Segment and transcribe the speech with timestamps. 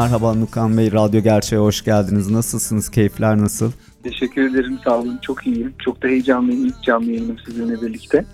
[0.00, 2.30] Merhaba Nukan Bey, Radyo Gerçeğe hoş geldiniz.
[2.30, 2.88] Nasılsınız?
[2.88, 3.72] Keyifler nasıl?
[4.02, 5.18] Teşekkür ederim, sağ olun.
[5.22, 5.74] Çok iyiyim.
[5.78, 6.66] Çok da heyecanlıyım.
[6.66, 8.24] İlk canlı yayınım sizinle birlikte.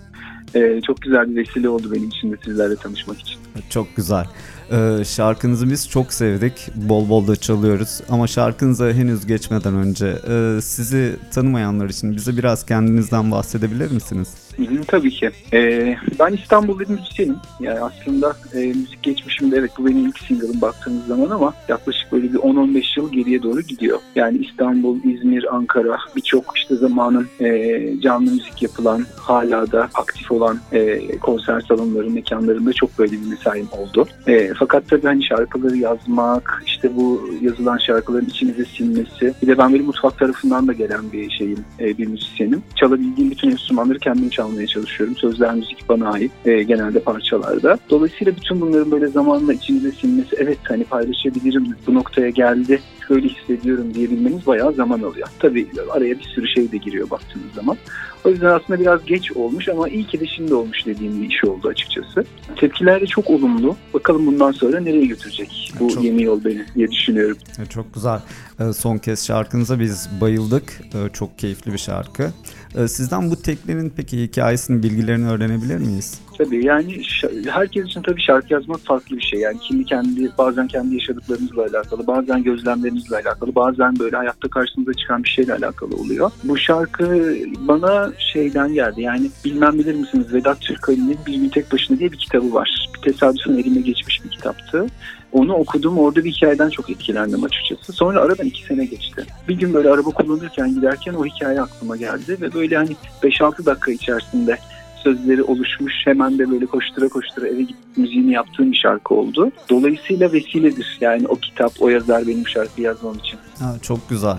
[0.55, 3.39] Ee, çok güzel bir vesile oldu benim için de sizlerle tanışmak için.
[3.69, 4.25] Çok güzel.
[4.71, 6.69] Ee, şarkınızı biz çok sevdik.
[6.75, 8.01] Bol bol da çalıyoruz.
[8.09, 14.27] Ama şarkınıza henüz geçmeden önce e, sizi tanımayanlar için bize biraz kendinizden bahsedebilir misiniz?
[14.57, 15.31] Hı hı, tabii ki.
[15.53, 17.35] Ee, ben İstanbul'da bir müzisyenim.
[17.59, 22.33] Yani aslında e, müzik geçmişimde evet bu benim ilk single'ım baktığınız zaman ama yaklaşık böyle
[22.33, 23.99] bir 10-15 yıl geriye doğru gidiyor.
[24.15, 30.59] Yani İstanbul, İzmir, Ankara birçok işte zamanın e, canlı müzik yapılan, hala da aktif olan
[30.71, 34.07] e, konser salonları, mekanlarında çok böyle bir mesaim oldu.
[34.27, 39.33] E, fakat tabii hani şarkıları yazmak, işte bu yazılan şarkıların içimize sinmesi.
[39.41, 42.63] Bir de ben böyle mutfak tarafından da gelen bir şeyim, e, bir müzisyenim.
[42.75, 45.15] Çalabildiğim bütün enstrümanları kendim çalmaya çalışıyorum.
[45.15, 47.77] Sözler müzik bana ait e, genelde parçalarda.
[47.89, 53.93] Dolayısıyla bütün bunların böyle zamanla içimize sinmesi, evet hani paylaşabilirim, bu noktaya geldi, böyle hissediyorum
[53.93, 55.27] diyebilmeniz bayağı zaman alıyor.
[55.39, 57.77] Tabii araya bir sürü şey de giriyor baktığınız zaman.
[58.25, 61.43] O yüzden aslında biraz geç olmuş ama iyi ki de şimdi olmuş dediğim bir iş
[61.43, 62.25] oldu açıkçası.
[62.55, 63.75] Tepkiler de çok olumlu.
[63.93, 67.37] Bakalım bundan sonra nereye götürecek bu çok, yeni yol beni diye düşünüyorum.
[67.69, 68.19] Çok güzel.
[68.59, 70.81] Ee, son kez şarkınıza biz bayıldık.
[70.93, 72.31] Ee, çok keyifli bir şarkı.
[72.77, 76.19] Ee, sizden bu teklerin peki hikayesini, bilgilerini öğrenebilir miyiz?
[76.37, 77.01] Tabii yani
[77.47, 79.39] herkes için tabii şarkı yazmak farklı bir şey.
[79.39, 85.23] Yani kimi kendi bazen kendi yaşadıklarımızla alakalı, bazen gözlemlerimizle alakalı, bazen böyle hayatta karşımıza çıkan
[85.23, 86.31] bir şeyle alakalı oluyor.
[86.43, 89.01] Bu şarkı bana şeyden geldi.
[89.01, 92.89] Yani bilmem bilir misiniz Vedat Türkali'nin Bir Gün Tek Başına diye bir kitabı var.
[92.95, 94.87] Bir tesadüfen elime geçmiş bir kitaptı.
[95.31, 95.97] Onu okudum.
[95.97, 97.93] Orada bir hikayeden çok etkilendim açıkçası.
[97.93, 99.25] Sonra aradan iki sene geçti.
[99.47, 103.91] Bir gün böyle araba kullanırken giderken o hikaye aklıma geldi ve böyle hani 5-6 dakika
[103.91, 104.57] içerisinde
[105.03, 105.93] sözleri oluşmuş.
[106.05, 109.51] Hemen de böyle koştura koştura eve gidip müziğini yaptığım bir şarkı oldu.
[109.69, 110.97] Dolayısıyla vesiledir.
[111.01, 113.39] Yani o kitap, o yazar benim şarkı yazmam için.
[113.59, 114.37] Ha, çok güzel.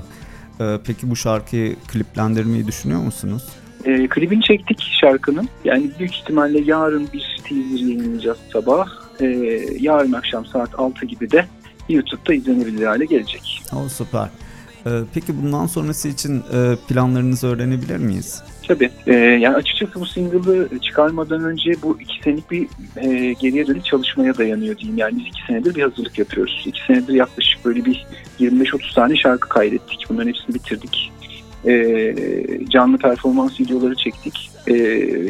[0.61, 3.43] Ee, peki bu şarkıyı kliplendirmeyi düşünüyor musunuz?
[3.85, 5.49] E, klibini çektik şarkının.
[5.65, 8.89] Yani büyük ihtimalle yarın bir teaser yayınlayacağız sabah.
[9.21, 9.27] E,
[9.81, 11.47] yarın akşam saat 6 gibi de
[11.89, 13.63] YouTube'da izlenebilir hale gelecek.
[13.77, 14.29] O süper.
[14.87, 18.43] Ee, peki bundan sonrası için e, planlarınızı öğrenebilir miyiz?
[18.69, 18.91] Tabii.
[19.07, 24.39] Ee, yani açıkçası bu single'ı çıkarmadan önce bu iki senelik bir e, geriye dönük çalışmaya
[24.39, 24.99] dayanıyor diyeyim.
[24.99, 26.63] Yani biz iki senedir bir hazırlık yapıyoruz.
[26.67, 28.07] İki senedir yaklaşık böyle bir
[28.41, 30.07] 25-30 tane şarkı kaydettik.
[30.09, 31.13] Bunların hepsini bitirdik.
[31.67, 32.15] Ee,
[32.71, 34.51] canlı performans videoları çektik.
[34.67, 34.75] Ee,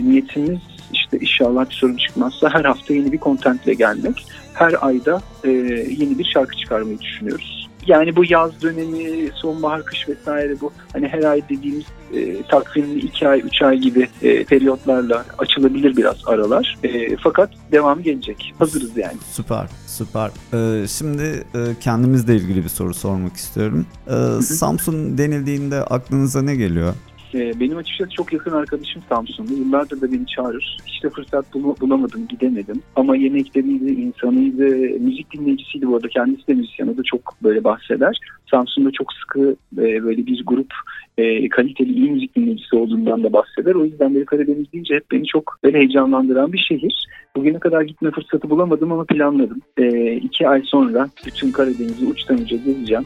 [0.03, 0.58] niyetimiz
[0.92, 4.26] işte inşallah bir sorun çıkmazsa her hafta yeni bir kontentle gelmek.
[4.54, 5.50] Her ayda e,
[5.98, 7.57] yeni bir şarkı çıkarmayı düşünüyoruz
[7.88, 11.84] yani bu yaz dönemi, sonbahar, kış vesaire bu hani her ay dediğimiz
[12.15, 16.78] e, takvimli iki ay, üç ay gibi e, periyotlarla açılabilir biraz aralar.
[16.84, 18.54] E, fakat devamı gelecek.
[18.59, 19.16] Hazırız yani.
[19.32, 20.31] Süper, süper.
[20.53, 21.22] Ee, şimdi
[21.54, 23.87] e, kendimizle ilgili bir soru sormak istiyorum.
[24.06, 26.94] Ee, Samsun denildiğinde aklınıza ne geliyor?
[27.34, 29.52] Ee, benim açıkçası çok yakın arkadaşım Samsun'da.
[29.52, 30.76] Yıllardır da beni çağırır.
[30.86, 32.82] İşte fırsat bul bulamadım, gidemedim.
[32.96, 34.64] Ama yemekleriydi, insanıydı,
[35.00, 36.08] müzik dinleyicisiydi bu arada.
[36.08, 38.19] Kendisi de müzisyen, o da çok böyle bahseder.
[38.50, 40.72] Samsun'da çok sıkı e, böyle bir grup
[41.19, 43.74] e, kaliteli iyi müzik dinleyicisi olduğundan da bahseder.
[43.74, 47.08] O yüzden böyle Karadeniz deyince hep beni çok böyle heyecanlandıran bir şehir.
[47.36, 49.60] Bugüne kadar gitme fırsatı bulamadım ama planladım.
[49.76, 53.04] E, iki ay sonra bütün Karadeniz'i uçtan uca gezeceğim.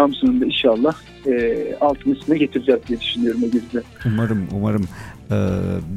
[0.00, 0.94] Samsun'un da inşallah
[1.26, 3.82] e, altın üstüne getireceğiz diye düşünüyorum o gezide.
[4.06, 4.88] Umarım, umarım.
[5.30, 5.36] Ee,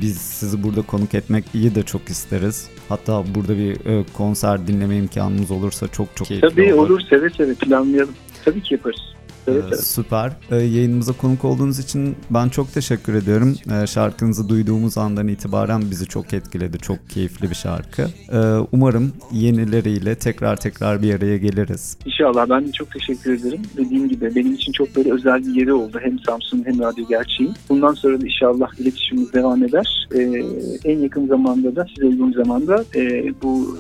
[0.01, 2.69] biz sizi burada konuk etmek iyi de çok isteriz.
[2.89, 6.89] Hatta burada bir e, konser dinleme imkanımız olursa çok çok keyifli Tabii olur.
[6.89, 8.13] olur seve seve planlayalım.
[8.45, 9.12] Tabii ki yaparız.
[9.47, 10.31] Ee, süper.
[10.51, 13.55] Ee, yayınımıza konuk olduğunuz için ben çok teşekkür ediyorum.
[13.71, 16.77] Ee, şarkınızı duyduğumuz andan itibaren bizi çok etkiledi.
[16.77, 18.07] Çok keyifli bir şarkı.
[18.31, 18.37] Ee,
[18.71, 21.97] umarım yenileriyle tekrar tekrar bir araya geliriz.
[22.05, 23.61] İnşallah ben de çok teşekkür ederim.
[23.77, 25.99] Dediğim gibi benim için çok böyle özel bir yeri oldu.
[26.01, 27.53] Hem Samsun hem Radyo Gerçeğin.
[27.69, 30.07] Bundan sonra da inşallah iletişimimiz devam eder.
[30.15, 30.43] Ee,
[30.85, 33.77] en yakın zamanda da size uygun zamanda e, bu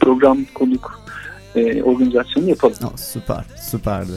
[0.00, 1.02] program konuk
[1.54, 2.76] e, organizasyonu yapalım.
[2.84, 4.12] Oh, süper, süperdi.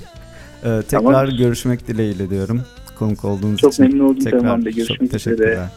[0.65, 0.89] Ee, tekrar
[1.25, 1.37] tamam.
[1.37, 2.61] görüşmek dileğiyle diyorum.
[2.99, 3.83] Konuk olduğunuz çok için.
[3.83, 5.51] Çok memnun oldum tekrar, Teoman Görüşmek çok teşekkürler.
[5.51, 5.69] üzere.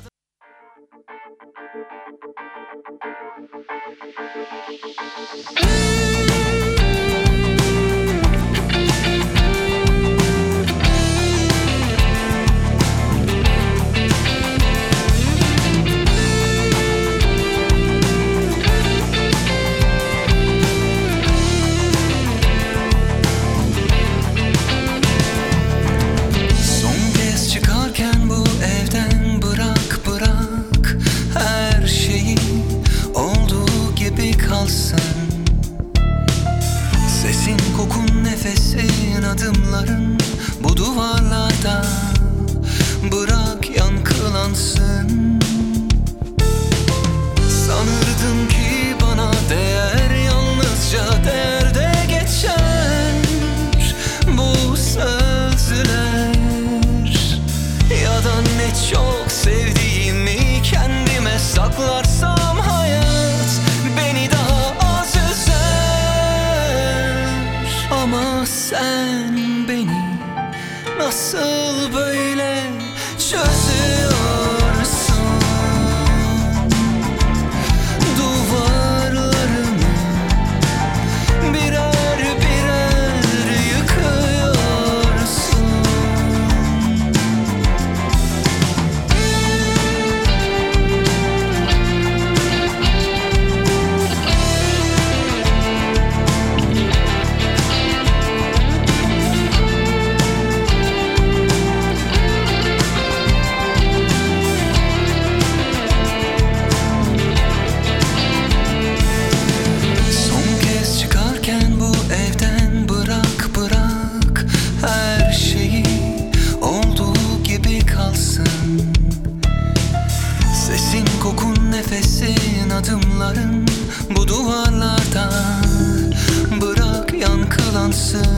[128.15, 128.38] listen.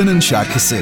[0.00, 0.76] Haftanın Şarkısı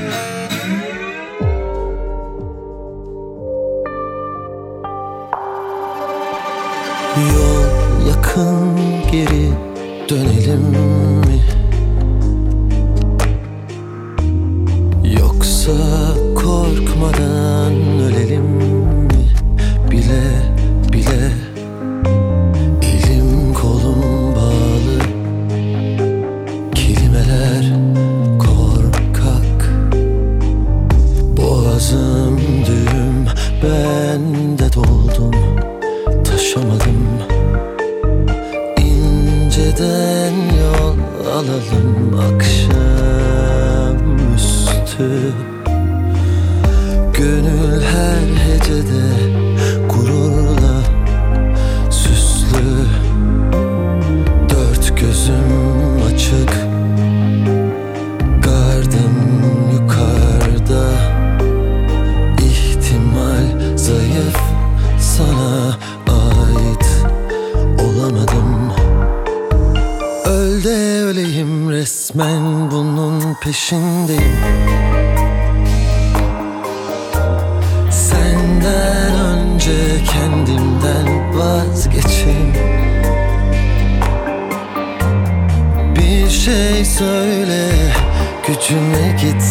[88.70, 89.47] you make it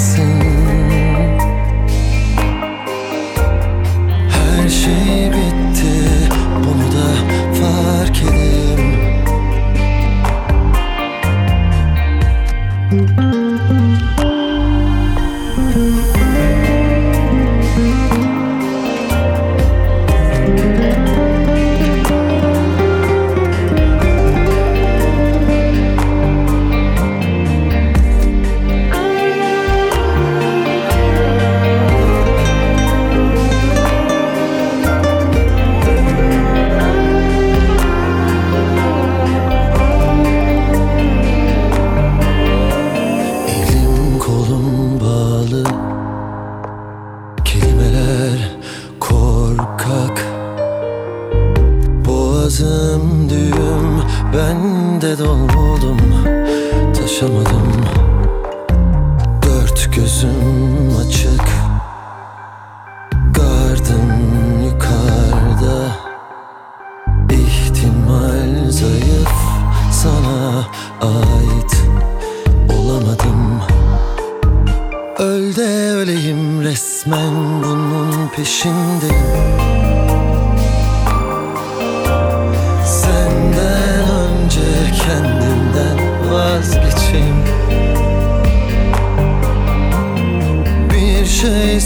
[57.19, 57.76] Taşamadım Dört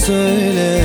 [0.01, 0.80] şey söyle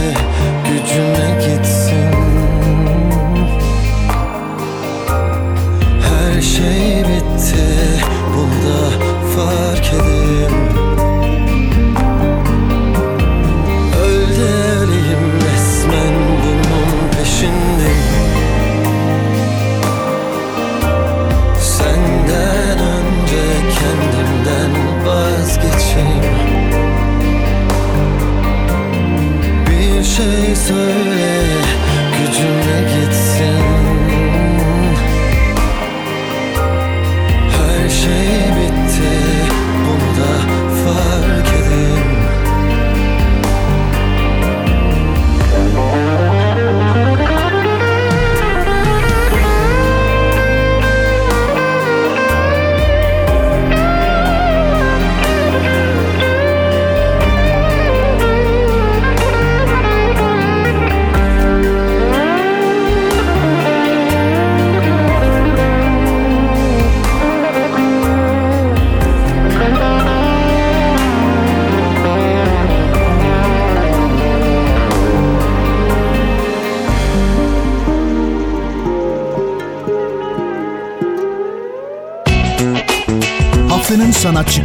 [84.17, 84.65] Haftanın sanatçı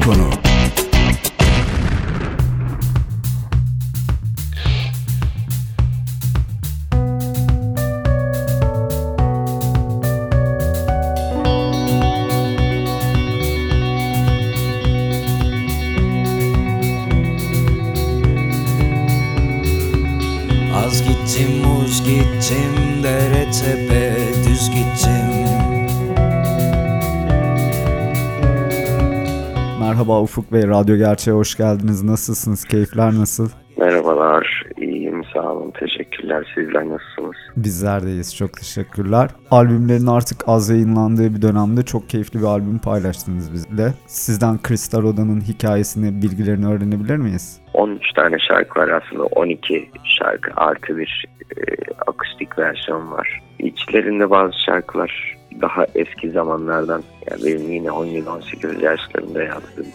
[30.02, 32.04] Merhaba Ufuk Bey, Radyo Gerçeğe hoş geldiniz.
[32.04, 32.66] Nasılsınız?
[32.66, 33.50] Keyifler nasıl?
[33.78, 36.52] Merhabalar, iyiyim sağ olun, teşekkürler.
[36.56, 37.36] Sizler nasılsınız?
[37.56, 39.30] Bizler deyiz, çok teşekkürler.
[39.52, 43.94] Albümlerin artık az yayınlandığı bir dönemde çok keyifli bir albüm paylaştınız bizle.
[44.08, 47.62] Sizden Kristal Oda'nın hikayesini, bilgilerini öğrenebilir miyiz?
[47.74, 49.90] 13 tane şarkı var aslında, 12
[50.20, 51.26] şarkı artı bir
[51.58, 51.62] e,
[52.08, 53.42] akustik versiyon var.
[53.60, 59.88] İçlerinde bazı şarkılar daha eski zamanlardan, yani benim yine 17-18 yaşlarında yazdığım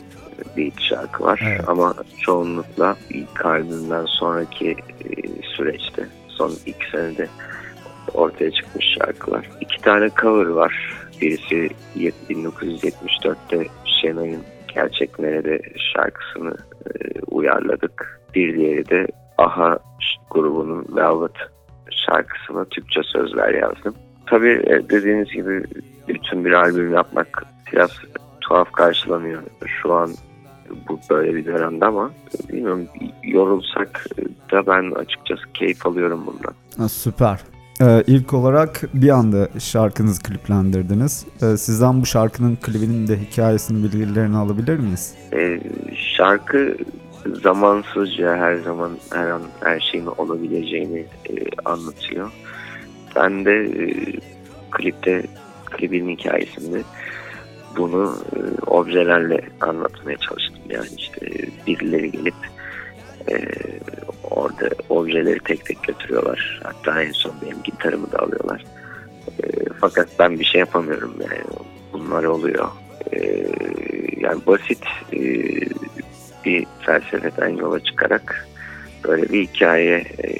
[0.56, 1.42] bir şarkı var.
[1.48, 1.68] Evet.
[1.68, 4.76] Ama çoğunlukla ilk albümden sonraki e,
[5.42, 7.28] süreçte, son iki senede
[8.14, 9.50] ortaya çıkmış şarkılar.
[9.60, 10.96] İki tane cover var.
[11.20, 11.68] Birisi
[12.30, 14.42] 1974'te Şenay'ın
[14.74, 15.60] Gerçek Nerede
[15.94, 18.20] şarkısını e, uyarladık.
[18.34, 19.06] Bir diğeri de
[19.38, 19.78] Aha
[20.30, 21.36] grubunun Velvet
[21.90, 23.94] şarkısına Türkçe sözler yazdım.
[24.26, 25.64] Tabii e, dediğiniz gibi
[26.08, 27.90] bütün bir albüm yapmak biraz
[28.40, 30.10] tuhaf karşılanıyor şu an
[30.88, 32.10] bu böyle bir dönemde ama
[32.48, 32.86] bilmiyorum
[33.22, 34.06] yorulsak
[34.52, 36.54] da ben açıkçası keyif alıyorum bundan.
[36.78, 37.40] Ha, süper.
[37.80, 41.26] Ee, ilk olarak bir anda şarkınızı kliplendirdiniz.
[41.42, 45.14] Ee, sizden bu şarkının klibinin de hikayesini, bilgilerini alabilir miyiz?
[45.32, 45.60] Ee,
[46.16, 46.76] şarkı
[47.42, 50.98] zamansızca her zaman her an her şeyin olabileceğini
[51.30, 52.30] e, anlatıyor.
[53.16, 53.86] Ben de e,
[54.70, 55.22] klipte
[55.70, 56.82] klibin hikayesinde
[57.76, 60.62] bunu e, objelerle anlatmaya çalıştım.
[60.70, 61.26] Yani işte
[61.66, 62.34] birileri gelip
[63.30, 63.36] e,
[64.30, 66.60] orada objeleri tek tek götürüyorlar.
[66.64, 68.64] Hatta en son benim gitarımı da alıyorlar.
[69.42, 69.44] E,
[69.80, 71.42] fakat ben bir şey yapamıyorum yani.
[71.92, 72.68] Bunlar oluyor.
[73.12, 73.46] E,
[74.20, 75.20] yani basit e,
[76.44, 78.48] bir felsefeden yola çıkarak
[79.04, 80.30] böyle bir hikaye e,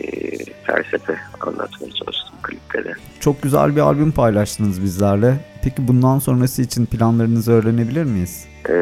[0.65, 2.93] felsefe anlatmaya çalıştım klipte de.
[3.21, 5.35] Çok güzel bir albüm paylaştınız bizlerle.
[5.65, 8.49] Peki bundan sonrası için planlarınızı öğrenebilir miyiz?
[8.69, 8.73] Ee,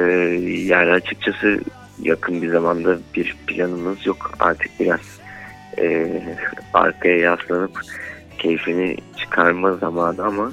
[0.66, 1.61] yani açıkçası
[2.02, 4.31] yakın bir zamanda bir planımız yok.
[4.40, 5.00] Artık biraz
[5.78, 6.23] e,
[6.75, 7.81] arkaya yaslanıp
[8.38, 10.52] keyfini çıkarma zamanı ama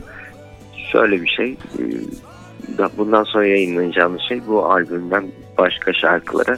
[0.91, 1.83] şöyle bir şey e,
[2.97, 6.57] bundan sonra yayınlayacağımız şey bu albümden başka şarkılara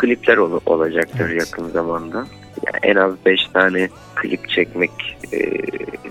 [0.00, 1.40] klipler ol- olacaktır evet.
[1.40, 2.26] yakın zamanda.
[2.66, 4.90] Yani en az 5 tane klip çekmek
[5.32, 5.38] e,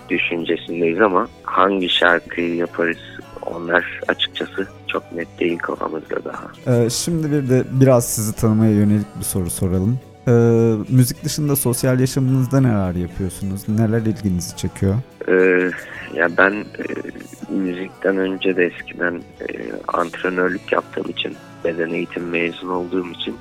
[0.09, 2.97] düşüncesindeyiz ama hangi şarkıyı yaparız
[3.45, 6.51] onlar açıkçası çok net değil kafamızda daha.
[6.67, 9.99] Ee, şimdi bir de biraz sizi tanımaya yönelik bir soru soralım.
[10.27, 10.31] Ee,
[10.89, 13.69] müzik dışında sosyal yaşamınızda neler yapıyorsunuz?
[13.69, 14.95] Neler ilginizi çekiyor?
[15.27, 15.71] Ee,
[16.13, 16.85] ya ben e,
[17.53, 19.47] müzikten önce de eskiden e,
[19.87, 23.35] antrenörlük yaptığım için, beden eğitim mezun olduğum için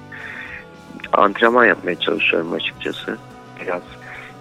[1.12, 3.18] antrenman yapmaya çalışıyorum açıkçası.
[3.60, 3.82] Biraz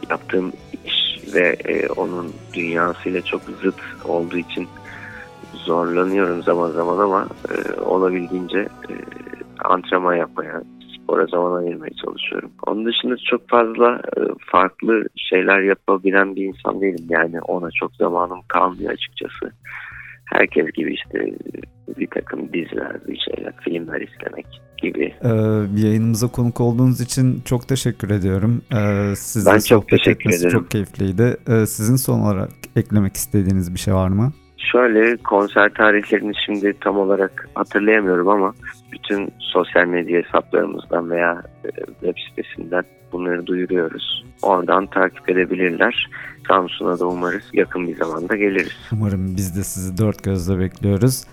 [0.09, 0.51] yaptığım
[0.85, 4.67] iş ve e, onun dünyasıyla çok zıt olduğu için
[5.53, 8.93] zorlanıyorum zaman zaman ama e, olabildiğince e,
[9.63, 10.63] antrenman yapmaya,
[10.95, 12.51] spora zaman ayırmaya çalışıyorum.
[12.67, 17.05] Onun dışında çok fazla e, farklı şeyler yapabilen bir insan değilim.
[17.09, 19.51] Yani ona çok zamanım kalmıyor açıkçası.
[20.33, 21.33] Herkes gibi işte
[21.97, 24.45] bir takım diziler, bir şeyler, filmler izlemek
[24.77, 25.13] gibi.
[25.23, 25.27] Ee,
[25.87, 28.61] yayınımıza konuk olduğunuz için çok teşekkür ediyorum.
[28.73, 30.49] Ee, sizle ben çok teşekkür ederim.
[30.49, 31.37] çok keyifliydi.
[31.49, 34.31] Ee, sizin son olarak eklemek istediğiniz bir şey var mı?
[34.71, 38.53] Şöyle konser tarihlerini şimdi tam olarak hatırlayamıyorum ama
[38.97, 44.25] bütün sosyal medya hesaplarımızdan veya e, web sitesinden bunları duyuruyoruz.
[44.41, 46.09] Oradan takip edebilirler.
[46.47, 48.89] Samsun'a da umarız yakın bir zamanda geliriz.
[48.91, 51.23] Umarım biz de sizi dört gözle bekliyoruz.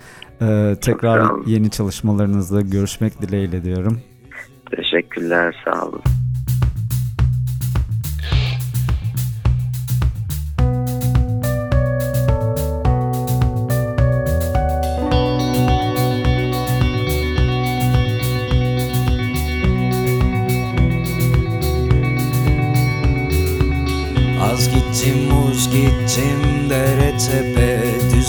[0.42, 4.00] Ee, tekrar yeni çalışmalarınızla görüşmek dileğiyle diyorum.
[4.77, 6.03] Teşekkürler, sağ olun.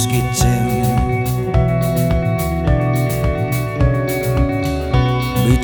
[0.09, 0.85] Gittim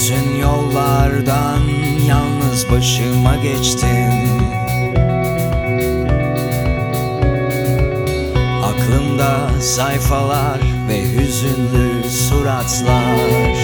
[0.01, 1.61] Bütün yollardan
[2.07, 4.11] yalnız başıma geçtim.
[8.63, 13.57] Aklımda sayfalar ve hüzünlü suratlar.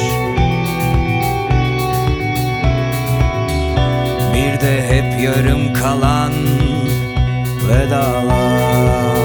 [4.34, 6.34] Bir de hep yarım kalan
[7.70, 9.17] vedalar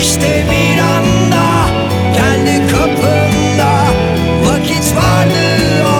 [0.00, 1.68] İşte bir anda
[2.14, 3.84] geldi kapımda
[4.44, 5.46] Vakit vardı
[5.84, 5.99] oysa